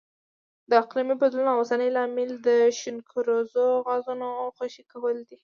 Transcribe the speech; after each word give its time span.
د 0.69 0.71
اقلیمي 0.83 1.15
بدلون 1.21 1.47
اوسنی 1.57 1.89
لامل 1.95 2.31
د 2.47 2.49
شینکوریزو 2.79 3.65
غازونو 3.85 4.27
خوشې 4.57 4.83
کول 4.91 5.17
دي. 5.29 5.37